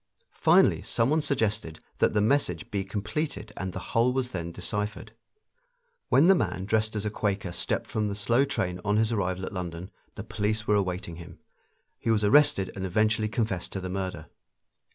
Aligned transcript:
Finally 0.39 0.81
some 0.81 1.11
one 1.11 1.21
suggested 1.21 1.77
that 1.99 2.15
the 2.15 2.19
message 2.21 2.71
be 2.71 2.83
completed 2.83 3.53
and 3.55 3.71
the 3.71 3.93
whole 3.93 4.11
was 4.11 4.31
then 4.31 4.51
deciphered. 4.51 5.13
When 6.09 6.25
the 6.25 6.33
man 6.33 6.65
dressed 6.65 6.95
as 6.95 7.05
a 7.05 7.11
Quaker 7.11 7.51
stepped 7.51 7.87
from 7.91 8.07
the 8.07 8.15
slow 8.15 8.43
train 8.43 8.81
on 8.83 8.97
his 8.97 9.11
arrival 9.11 9.45
at 9.45 9.53
London 9.53 9.91
the 10.15 10.23
police 10.23 10.65
were 10.65 10.73
awaiting 10.73 11.17
him; 11.17 11.37
he 11.99 12.09
was 12.09 12.23
arrested 12.23 12.71
and 12.75 12.83
eventually 12.83 13.29
confessed 13.29 13.73
the 13.79 13.89
murder. 13.89 14.25